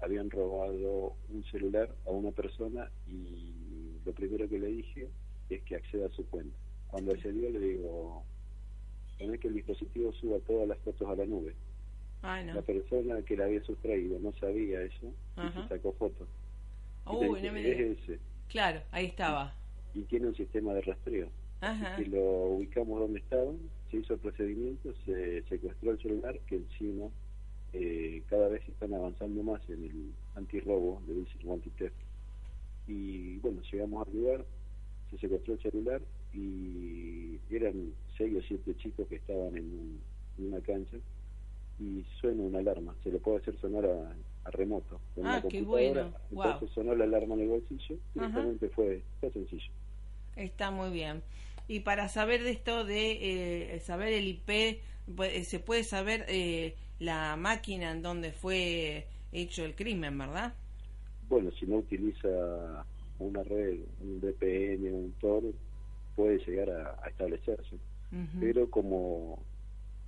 habían 0.00 0.30
robado 0.30 1.16
un 1.28 1.44
celular 1.50 1.92
a 2.06 2.10
una 2.10 2.30
persona 2.30 2.90
y 3.08 3.57
lo 4.04 4.12
primero 4.12 4.48
que 4.48 4.58
le 4.58 4.68
dije 4.68 5.08
es 5.50 5.62
que 5.62 5.76
acceda 5.76 6.06
a 6.06 6.10
su 6.10 6.26
cuenta. 6.26 6.56
Cuando 6.88 7.12
accedió 7.12 7.50
le 7.50 7.58
digo, 7.58 8.24
poné 9.18 9.38
que 9.38 9.48
el 9.48 9.54
dispositivo 9.54 10.12
suba 10.14 10.38
todas 10.40 10.68
las 10.68 10.78
fotos 10.78 11.08
a 11.08 11.14
la 11.14 11.26
nube. 11.26 11.54
La 12.22 12.62
persona 12.62 13.22
que 13.22 13.36
la 13.36 13.44
había 13.44 13.62
sustraído 13.62 14.18
no 14.18 14.32
sabía 14.34 14.82
eso 14.82 15.12
y 15.36 15.52
se 15.52 15.68
sacó 15.68 15.92
fotos. 15.92 16.28
Claro, 18.48 18.80
ahí 18.90 19.06
estaba. 19.06 19.54
Y, 19.94 20.02
tiene 20.02 20.28
un 20.28 20.34
sistema 20.34 20.74
de 20.74 20.82
rastreo. 20.82 21.28
Y 21.98 22.04
lo 22.06 22.22
ubicamos 22.22 23.00
donde 23.00 23.20
estaba, 23.20 23.52
se 23.90 23.98
hizo 23.98 24.14
el 24.14 24.20
procedimiento, 24.20 24.94
se 25.04 25.42
secuestró 25.48 25.92
el 25.92 25.98
celular, 26.00 26.38
que 26.46 26.56
encima 26.56 27.08
eh, 27.72 28.22
cada 28.28 28.48
vez 28.48 28.66
están 28.68 28.94
avanzando 28.94 29.42
más 29.42 29.60
en 29.68 29.84
el 29.84 30.12
antirrobo, 30.34 31.02
le 31.06 31.14
dicen 31.14 31.50
anti 31.50 31.70
Y 32.88 33.38
bueno, 33.38 33.60
llegamos 33.70 34.06
al 34.06 34.14
lugar, 34.14 34.44
se 35.10 35.18
secuestró 35.18 35.54
el 35.54 35.60
celular 35.60 36.02
y 36.32 37.38
eran 37.50 37.92
seis 38.16 38.36
o 38.36 38.42
siete 38.42 38.74
chicos 38.76 39.06
que 39.08 39.16
estaban 39.16 39.56
en 39.56 40.00
una 40.38 40.60
cancha 40.60 40.96
y 41.78 42.04
suena 42.20 42.42
una 42.42 42.58
alarma. 42.58 42.94
Se 43.04 43.10
le 43.10 43.18
puede 43.18 43.38
hacer 43.38 43.56
sonar 43.60 43.84
a, 43.86 44.50
remoto. 44.50 44.98
ah, 45.22 45.42
qué 45.48 45.60
bueno. 45.60 46.12
Entonces 46.30 46.70
sonó 46.70 46.94
la 46.94 47.04
alarma 47.04 47.34
en 47.34 47.42
el 47.42 47.48
bolsillo. 47.48 47.96
Directamente 48.14 48.68
fue, 48.70 49.02
fue 49.20 49.30
sencillo. 49.30 49.70
Está 50.36 50.70
muy 50.70 50.90
bien. 50.90 51.22
Y 51.68 51.80
para 51.80 52.08
saber 52.08 52.42
de 52.42 52.50
esto, 52.50 52.84
de 52.84 53.74
eh, 53.74 53.80
saber 53.80 54.14
el 54.14 54.26
IP, 54.26 54.48
eh, 54.48 55.44
se 55.44 55.60
puede 55.60 55.84
saber 55.84 56.24
eh, 56.28 56.76
la 56.98 57.36
máquina 57.36 57.92
en 57.92 58.02
donde 58.02 58.32
fue 58.32 59.06
hecho 59.32 59.64
el 59.64 59.74
crimen, 59.74 60.16
¿verdad? 60.16 60.54
Bueno, 61.28 61.50
si 61.52 61.66
no 61.66 61.76
utiliza 61.76 62.84
una 63.18 63.42
red, 63.42 63.80
un 64.00 64.20
VPN, 64.20 64.92
un 64.92 65.12
Tor, 65.20 65.42
puede 66.16 66.38
llegar 66.38 66.70
a, 66.70 67.08
establecerse. 67.08 67.78
Pero 68.40 68.70
como 68.70 69.42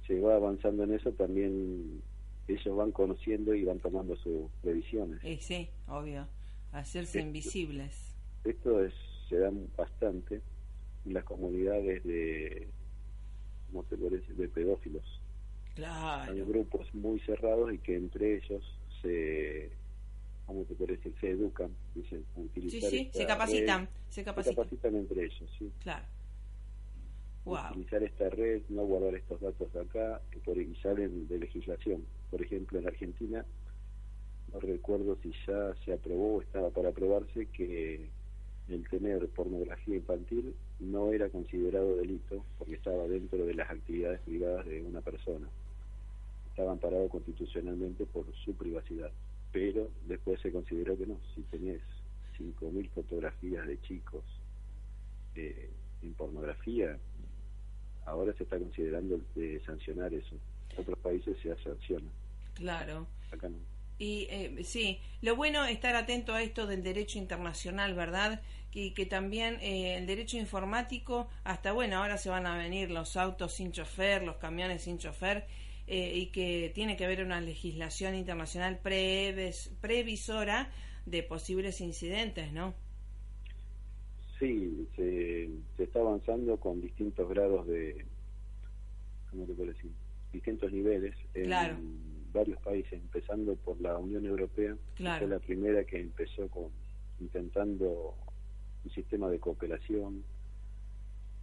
se 0.06 0.18
va 0.20 0.34
avanzando 0.34 0.84
en 0.84 0.94
eso, 0.94 1.12
también 1.12 2.02
ellos 2.48 2.76
van 2.76 2.92
conociendo 2.92 3.54
y 3.54 3.64
van 3.64 3.78
tomando 3.78 4.16
sus 4.16 4.50
previsiones. 4.62 5.20
Sí, 5.20 5.38
sí, 5.40 5.68
obvio, 5.86 6.26
hacerse 6.72 7.20
invisibles. 7.20 8.16
Esto 8.44 8.82
es, 8.82 8.94
se 9.28 9.38
da 9.38 9.52
bastante 9.76 10.40
en 11.04 11.14
las 11.14 11.24
comunidades 11.24 12.02
de, 12.04 12.68
¿cómo 13.70 13.82
parece?, 13.82 14.32
de 14.32 14.48
pedófilos. 14.48 15.04
Claro. 15.74 16.32
Hay 16.32 16.40
grupos 16.40 16.92
muy 16.94 17.20
cerrados 17.20 17.72
y 17.72 17.78
que 17.78 17.96
entre 17.96 18.36
ellos 18.36 18.62
se, 19.02 19.70
¿cómo 20.52 20.64
te 20.64 20.74
parece?, 20.74 21.12
se 21.20 21.30
educan, 21.30 21.70
dicen, 21.94 22.24
utilizar 22.36 22.90
Sí, 22.90 22.98
sí, 22.98 23.10
se 23.12 23.26
capacitan, 23.26 23.88
se 24.08 24.24
capacitan. 24.24 24.54
Se 24.54 24.56
capacitan 24.56 24.96
entre 24.96 25.24
ellos, 25.24 25.50
sí. 25.58 25.70
Claro 25.80 26.04
utilizar 27.44 28.02
esta 28.02 28.28
red, 28.30 28.62
no 28.68 28.84
guardar 28.84 29.14
estos 29.14 29.40
datos 29.40 29.74
acá, 29.74 30.20
por 30.44 30.58
y 30.58 30.74
salen 30.76 31.28
de 31.28 31.38
legislación. 31.38 32.04
Por 32.30 32.42
ejemplo, 32.42 32.78
en 32.78 32.86
Argentina, 32.86 33.44
no 34.52 34.60
recuerdo 34.60 35.16
si 35.22 35.32
ya 35.46 35.74
se 35.84 35.92
aprobó 35.92 36.36
o 36.36 36.42
estaba 36.42 36.70
para 36.70 36.90
aprobarse 36.90 37.46
que 37.46 38.08
el 38.68 38.88
tener 38.88 39.28
pornografía 39.28 39.96
infantil 39.96 40.54
no 40.78 41.12
era 41.12 41.28
considerado 41.28 41.96
delito 41.96 42.44
porque 42.58 42.74
estaba 42.74 43.06
dentro 43.08 43.44
de 43.44 43.54
las 43.54 43.70
actividades 43.70 44.20
privadas 44.20 44.66
de 44.66 44.82
una 44.82 45.00
persona. 45.00 45.48
Estaba 46.50 46.72
amparado 46.72 47.08
constitucionalmente 47.08 48.06
por 48.06 48.26
su 48.44 48.54
privacidad. 48.54 49.10
Pero 49.52 49.90
después 50.06 50.40
se 50.40 50.52
consideró 50.52 50.96
que 50.96 51.06
no. 51.06 51.18
Si 51.34 51.42
tenés 51.42 51.80
5.000 52.38 52.88
fotografías 52.90 53.66
de 53.66 53.80
chicos 53.82 54.24
eh, 55.34 55.70
en 56.02 56.14
pornografía, 56.14 56.98
ahora 58.06 58.32
se 58.34 58.44
está 58.44 58.58
considerando 58.58 59.20
de 59.34 59.60
sancionar 59.64 60.14
eso. 60.14 60.36
En 60.70 60.80
otros 60.80 60.98
países 60.98 61.36
se 61.42 61.54
sanciona. 61.62 62.10
Claro. 62.54 63.06
Acá 63.32 63.48
no. 63.48 63.58
Y 64.00 64.28
eh, 64.30 64.64
sí, 64.64 64.98
lo 65.20 65.36
bueno 65.36 65.62
es 65.66 65.72
estar 65.72 65.94
atento 65.94 66.32
a 66.32 66.42
esto 66.42 66.66
del 66.66 66.82
derecho 66.82 67.18
internacional, 67.18 67.94
¿verdad? 67.94 68.40
Que, 68.70 68.94
que 68.94 69.04
también 69.04 69.58
eh, 69.60 69.96
el 69.98 70.06
derecho 70.06 70.38
informático, 70.38 71.28
hasta 71.44 71.72
bueno, 71.72 71.98
ahora 71.98 72.16
se 72.16 72.30
van 72.30 72.46
a 72.46 72.56
venir 72.56 72.90
los 72.90 73.18
autos 73.18 73.52
sin 73.52 73.72
chofer, 73.72 74.22
los 74.22 74.36
camiones 74.36 74.84
sin 74.84 74.96
chofer, 74.96 75.46
eh, 75.92 76.18
y 76.18 76.26
que 76.26 76.70
tiene 76.72 76.96
que 76.96 77.04
haber 77.04 77.20
una 77.24 77.40
legislación 77.40 78.14
internacional 78.14 78.78
previsora 78.78 80.70
de 81.04 81.24
posibles 81.24 81.80
incidentes, 81.80 82.52
¿no? 82.52 82.74
Sí, 84.38 84.86
se, 84.94 85.50
está 85.82 85.98
avanzando 85.98 86.58
con 86.58 86.80
distintos 86.80 87.28
grados 87.28 87.66
de, 87.66 88.04
¿cómo 89.30 89.46
te 89.46 89.52
puedo 89.52 89.72
decir? 89.72 89.90
Distintos 90.32 90.70
niveles 90.72 91.16
en 91.34 91.50
varios 92.32 92.60
países, 92.62 92.92
empezando 92.92 93.56
por 93.56 93.80
la 93.80 93.98
Unión 93.98 94.24
Europea, 94.24 94.76
que 94.94 95.02
fue 95.18 95.26
la 95.26 95.40
primera 95.40 95.82
que 95.82 95.98
empezó 95.98 96.48
con 96.50 96.68
intentando 97.18 98.14
un 98.84 98.90
sistema 98.92 99.28
de 99.28 99.40
cooperación 99.40 100.22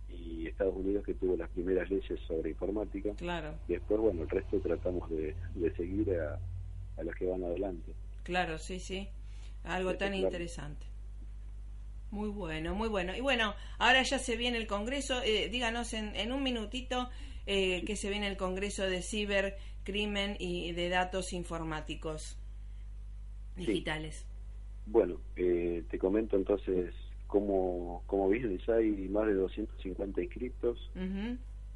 y 0.09 0.47
Estados 0.47 0.75
Unidos 0.75 1.05
que 1.05 1.13
tuvo 1.13 1.35
las 1.35 1.49
primeras 1.49 1.89
leyes 1.89 2.19
sobre 2.27 2.51
informática. 2.51 3.13
Claro. 3.15 3.55
Y 3.67 3.73
después, 3.73 3.99
bueno, 3.99 4.23
el 4.23 4.29
resto 4.29 4.59
tratamos 4.59 5.09
de, 5.09 5.35
seguir 5.75 6.13
a, 6.19 6.39
a 6.97 7.03
los 7.03 7.15
que 7.15 7.25
van 7.25 7.43
adelante. 7.43 7.93
Claro, 8.23 8.57
sí, 8.57 8.79
sí. 8.79 9.07
Algo 9.63 9.95
tan 9.95 10.13
interesante. 10.13 10.85
Muy 12.11 12.29
bueno, 12.29 12.73
muy 12.73 12.87
bueno. 12.87 13.15
Y 13.15 13.21
bueno, 13.21 13.53
ahora 13.79 14.01
ya 14.03 14.17
se 14.17 14.37
viene 14.37 14.57
el 14.57 14.67
Congreso. 14.67 15.21
Eh, 15.23 15.49
díganos 15.49 15.93
en, 15.93 16.15
en, 16.15 16.31
un 16.31 16.41
minutito 16.41 17.09
eh, 17.45 17.83
que 17.85 17.95
se 17.95 18.09
viene 18.09 18.27
el 18.27 18.37
Congreso 18.37 18.83
de 18.83 19.01
Cibercrimen 19.01 20.37
y 20.39 20.71
de 20.71 20.89
Datos 20.89 21.33
Informáticos 21.33 22.37
Digitales. 23.57 24.25
Bueno, 24.85 25.19
eh, 25.35 25.83
te 25.89 25.97
comento 25.97 26.37
entonces 26.37 26.93
cómo 27.27 28.29
viene. 28.29 28.57
Ya 28.65 28.75
hay 28.75 29.07
más 29.09 29.27
de 29.27 29.33
250 29.33 30.21
inscritos. 30.21 30.91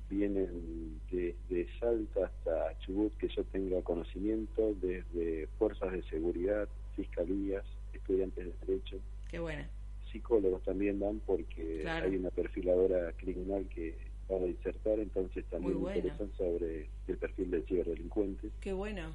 Vienen 0.10 1.00
desde 1.10 1.36
de 1.50 1.68
Salta 1.80 2.26
hasta 2.26 2.78
Chubut 2.80 3.14
que 3.18 3.30
yo 3.30 3.46
tenga 3.46 3.82
conocimiento 3.82 4.74
desde 4.82 5.48
fuerzas 5.58 5.94
de 5.94 6.04
seguridad, 6.04 6.68
fiscalías, 6.98 7.64
estudiantes 7.94 8.46
de 8.46 8.54
derecho. 8.66 8.98
Qué 9.30 9.40
buena. 9.40 9.70
Psicólogos 10.12 10.62
también 10.64 11.00
dan 11.00 11.22
porque 11.26 11.88
hay 11.88 12.18
una 12.18 12.30
perfiladora 12.30 13.14
criminal 13.14 13.66
que 13.74 13.96
va 14.30 14.38
a 14.38 14.46
disertar, 14.46 15.00
entonces 15.00 15.46
también 15.46 15.78
interesan 15.78 16.30
sobre 16.38 16.90
el 17.08 17.18
perfil 17.18 17.52
del 17.52 17.64
ciberdelincuente. 17.64 18.50
Qué 18.60 18.74
bueno. 18.74 19.14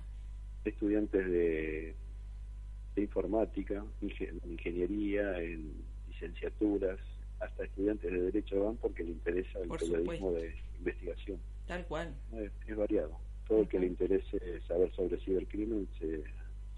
Estudiantes 0.64 1.26
de, 1.26 1.94
informática, 2.96 3.84
ingeniería, 4.00 5.38
en 5.42 5.72
licenciaturas, 6.16 6.98
hasta 7.40 7.64
estudiantes 7.64 8.10
de 8.10 8.20
derecho 8.20 8.64
van 8.64 8.76
porque 8.76 9.04
le 9.04 9.10
interesa 9.10 9.58
el 9.60 9.68
periodismo 9.68 10.32
de 10.32 10.54
investigación. 10.78 11.38
Tal 11.66 11.84
cual. 11.86 12.14
Es, 12.32 12.76
variado. 12.76 13.18
Todo 13.46 13.62
el 13.62 13.68
que 13.68 13.78
le 13.78 13.86
interese 13.86 14.60
saber 14.66 14.92
sobre 14.92 15.18
cibercrimen 15.20 15.88
se, 15.98 16.22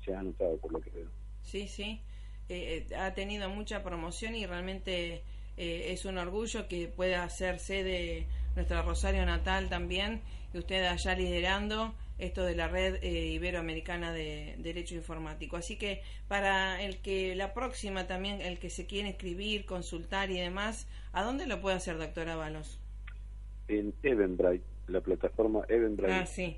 se 0.04 0.14
ha 0.14 0.20
anotado 0.20 0.56
por 0.58 0.72
lo 0.72 0.80
que 0.80 0.90
veo. 0.90 1.08
Sí, 1.42 1.68
sí. 1.68 2.00
Eh, 2.48 2.86
eh, 2.90 2.94
ha 2.96 3.14
tenido 3.14 3.48
mucha 3.50 3.82
promoción 3.82 4.34
y 4.34 4.46
realmente 4.46 5.22
eh, 5.56 5.92
es 5.92 6.04
un 6.04 6.18
orgullo 6.18 6.66
que 6.66 6.88
pueda 6.88 7.24
hacerse 7.24 7.84
de 7.84 8.26
nuestra 8.54 8.82
Rosario 8.82 9.24
natal 9.24 9.68
también 9.68 10.22
y 10.52 10.58
usted 10.58 10.84
allá 10.84 11.14
liderando 11.14 11.94
esto 12.18 12.44
de 12.44 12.56
la 12.56 12.68
red 12.68 13.02
iberoamericana 13.02 14.12
de 14.12 14.56
derecho 14.58 14.94
informático. 14.94 15.56
Así 15.56 15.76
que 15.76 16.02
para 16.26 16.82
el 16.82 16.98
que 16.98 17.36
la 17.36 17.54
próxima 17.54 18.06
también, 18.06 18.40
el 18.40 18.58
que 18.58 18.70
se 18.70 18.86
quiere 18.86 19.10
escribir, 19.10 19.66
consultar 19.66 20.30
y 20.30 20.38
demás, 20.40 20.88
¿a 21.12 21.22
dónde 21.22 21.46
lo 21.46 21.60
puede 21.60 21.76
hacer, 21.76 21.96
doctora 21.96 22.34
Valos? 22.34 22.80
En 23.68 23.94
Eventbrite, 24.02 24.64
la 24.88 25.00
plataforma 25.00 25.64
Eventbrite. 25.68 26.12
Ah, 26.12 26.26
sí. 26.26 26.56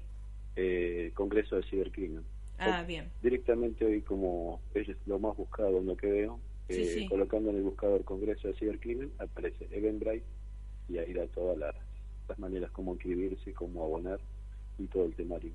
Congreso 1.14 1.56
de 1.56 1.62
Cibercrimen. 1.64 2.24
Ah, 2.58 2.82
bien. 2.86 3.10
Directamente 3.22 3.84
hoy, 3.84 4.02
como 4.02 4.60
es 4.74 4.88
lo 5.06 5.18
más 5.18 5.36
buscado 5.36 5.78
en 5.78 5.86
lo 5.86 5.96
que 5.96 6.06
veo, 6.06 6.38
eh, 6.68 7.06
colocando 7.08 7.50
en 7.50 7.56
el 7.56 7.62
buscador 7.62 8.04
Congreso 8.04 8.48
de 8.48 8.54
Cibercrimen, 8.54 9.10
aparece 9.18 9.66
Eventbrite 9.70 10.24
y 10.88 10.98
ahí 10.98 11.12
da 11.12 11.26
todas 11.28 11.58
maneras 12.38 12.70
como 12.70 12.92
inscribirse, 12.92 13.52
cómo 13.52 13.84
abonar 13.84 14.20
y 14.78 14.86
todo 14.86 15.04
el 15.04 15.14
temario. 15.14 15.52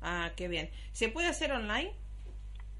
Ah, 0.00 0.32
qué 0.36 0.48
bien. 0.48 0.70
¿Se 0.92 1.08
puede 1.08 1.28
hacer 1.28 1.52
online? 1.52 1.92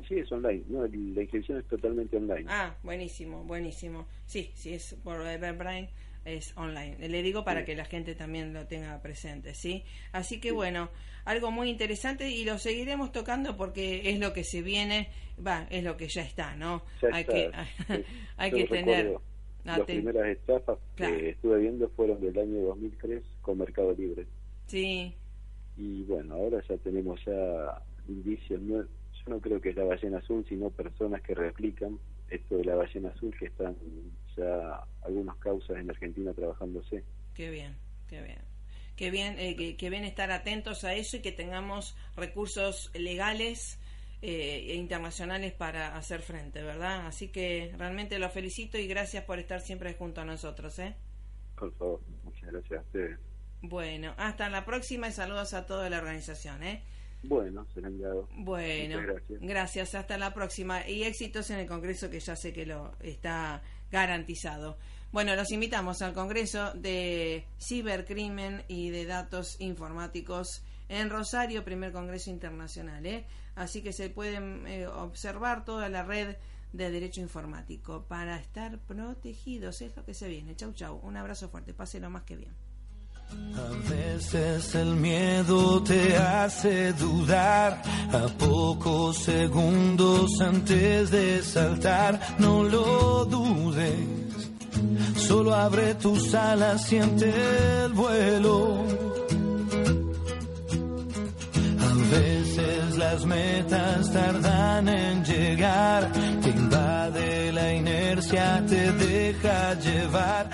Sí, 0.06 0.18
es 0.18 0.30
online. 0.30 0.64
No, 0.68 0.86
la 0.86 1.22
inscripción 1.22 1.58
es 1.58 1.66
totalmente 1.66 2.16
online. 2.16 2.46
Ah, 2.48 2.76
buenísimo, 2.82 3.42
buenísimo. 3.44 4.06
Sí, 4.26 4.50
sí, 4.54 4.74
es 4.74 4.94
por 5.02 5.26
Eventbrite 5.26 5.90
es 6.24 6.56
online. 6.56 6.96
Le 7.08 7.22
digo 7.22 7.44
para 7.44 7.64
que 7.64 7.74
la 7.74 7.84
gente 7.84 8.14
también 8.14 8.52
lo 8.52 8.66
tenga 8.66 9.00
presente, 9.00 9.54
¿sí? 9.54 9.84
Así 10.12 10.40
que 10.40 10.52
bueno, 10.52 10.90
algo 11.24 11.50
muy 11.50 11.70
interesante 11.70 12.30
y 12.30 12.44
lo 12.44 12.58
seguiremos 12.58 13.12
tocando 13.12 13.56
porque 13.56 14.10
es 14.10 14.18
lo 14.18 14.32
que 14.32 14.44
se 14.44 14.62
viene, 14.62 15.08
va, 15.44 15.66
es 15.70 15.82
lo 15.82 15.96
que 15.96 16.08
ya 16.08 16.22
está, 16.22 16.54
¿no? 16.56 16.82
hay 17.12 17.24
que 17.24 17.50
hay 18.36 18.50
que 18.50 18.64
tener 18.64 19.16
las 19.68 19.80
primeras 19.86 20.26
estafas 20.28 20.78
que 20.96 21.30
estuve 21.30 21.60
viendo 21.60 21.88
fueron 21.90 22.20
del 22.20 22.38
año 22.38 22.60
2003 22.66 23.22
con 23.42 23.58
Mercado 23.58 23.92
Libre. 23.92 24.26
Sí. 24.66 25.14
Y 25.76 26.02
bueno, 26.04 26.34
ahora 26.34 26.62
ya 26.68 26.76
tenemos 26.78 27.20
ya 27.24 27.82
indicios, 28.08 28.60
yo 28.66 28.84
no 29.26 29.40
creo 29.40 29.60
que 29.60 29.70
es 29.70 29.76
la 29.76 29.84
ballena 29.84 30.18
azul, 30.18 30.44
sino 30.48 30.70
personas 30.70 31.22
que 31.22 31.34
replican 31.34 31.98
esto 32.30 32.56
de 32.56 32.64
la 32.64 32.74
ballena 32.74 33.10
azul 33.10 33.34
que 33.38 33.46
están 33.46 33.76
ya 34.36 34.84
algunas 35.02 35.36
causas 35.36 35.76
en 35.78 35.90
Argentina 35.90 36.32
trabajándose. 36.32 37.04
Qué 37.34 37.50
bien, 37.50 37.76
qué 38.08 38.22
bien. 38.22 38.38
Qué 38.96 39.12
bien, 39.12 39.38
eh, 39.38 39.54
que, 39.54 39.76
que, 39.76 39.90
bien 39.90 40.02
estar 40.02 40.32
atentos 40.32 40.82
a 40.82 40.92
eso 40.92 41.18
y 41.18 41.20
que 41.20 41.30
tengamos 41.30 41.96
recursos 42.16 42.90
legales 42.94 43.78
eh, 44.20 44.74
internacionales 44.74 45.52
para 45.52 45.96
hacer 45.96 46.22
frente, 46.22 46.62
¿verdad? 46.62 47.06
Así 47.06 47.28
que 47.28 47.72
realmente 47.78 48.18
lo 48.18 48.28
felicito 48.30 48.78
y 48.78 48.86
gracias 48.86 49.24
por 49.24 49.38
estar 49.38 49.60
siempre 49.60 49.94
junto 49.94 50.20
a 50.20 50.24
nosotros, 50.24 50.78
¿eh? 50.78 50.96
Por 51.56 51.72
favor, 51.74 52.00
muchas 52.24 52.50
gracias 52.50 52.80
a 52.80 52.82
ustedes. 52.82 53.18
Bueno, 53.62 54.14
hasta 54.16 54.48
la 54.48 54.64
próxima 54.64 55.08
y 55.08 55.12
saludos 55.12 55.54
a 55.54 55.66
toda 55.66 55.90
la 55.90 55.98
organización, 55.98 56.62
¿eh? 56.62 56.82
Bueno, 57.22 57.66
se 57.72 57.80
han 57.80 57.86
enviado. 57.86 58.28
Bueno, 58.36 59.00
gracias. 59.02 59.40
gracias. 59.40 59.94
Hasta 59.94 60.18
la 60.18 60.32
próxima. 60.32 60.88
Y 60.88 61.02
éxitos 61.02 61.50
en 61.50 61.58
el 61.58 61.66
Congreso, 61.66 62.10
que 62.10 62.20
ya 62.20 62.36
sé 62.36 62.52
que 62.52 62.64
lo 62.64 62.92
está 63.00 63.62
garantizado. 63.90 64.78
Bueno, 65.10 65.34
los 65.34 65.50
invitamos 65.50 66.02
al 66.02 66.12
Congreso 66.12 66.72
de 66.74 67.44
Cibercrimen 67.58 68.62
y 68.68 68.90
de 68.90 69.06
Datos 69.06 69.60
Informáticos 69.60 70.62
en 70.88 71.10
Rosario, 71.10 71.64
primer 71.64 71.92
Congreso 71.92 72.30
Internacional. 72.30 73.04
¿eh? 73.06 73.26
Así 73.54 73.82
que 73.82 73.92
se 73.92 74.10
pueden 74.10 74.66
eh, 74.66 74.86
observar 74.86 75.64
toda 75.64 75.88
la 75.88 76.02
red 76.02 76.36
de 76.72 76.90
derecho 76.90 77.20
informático 77.20 78.04
para 78.08 78.36
estar 78.38 78.78
protegidos. 78.78 79.80
Es 79.82 79.96
lo 79.96 80.04
que 80.04 80.14
se 80.14 80.28
viene. 80.28 80.56
Chau, 80.56 80.72
chau. 80.72 81.00
Un 81.02 81.16
abrazo 81.16 81.48
fuerte. 81.48 81.74
Pásenlo 81.74 82.10
más 82.10 82.24
que 82.24 82.36
bien. 82.36 82.68
A 83.30 83.90
veces 83.90 84.74
el 84.74 84.96
miedo 84.96 85.82
te 85.82 86.16
hace 86.16 86.94
dudar, 86.94 87.82
a 88.10 88.26
pocos 88.38 89.18
segundos 89.18 90.40
antes 90.40 91.10
de 91.10 91.42
saltar, 91.42 92.18
no 92.38 92.62
lo 92.62 93.26
dudes, 93.26 93.98
solo 95.16 95.54
abre 95.54 95.94
tus 95.96 96.34
alas, 96.34 96.86
siente 96.86 97.30
el 97.84 97.92
vuelo. 97.92 99.07
Las 103.12 103.24
metas 103.24 104.12
tardan 104.12 104.88
en 104.88 105.24
llegar, 105.24 106.12
te 106.42 106.50
invade 106.50 107.52
la 107.52 107.72
inercia, 107.72 108.62
te 108.68 108.92
deja 108.92 109.74
llevar 109.74 110.50